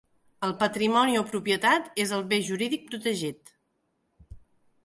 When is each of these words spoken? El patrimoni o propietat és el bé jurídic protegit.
El 0.45 0.53
patrimoni 0.61 1.19
o 1.19 1.21
propietat 1.33 1.93
és 2.05 2.13
el 2.19 2.25
bé 2.33 2.41
jurídic 2.49 2.89
protegit. 2.89 3.57